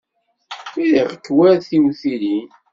[0.85, 2.49] Riɣ-k war tiwtilin.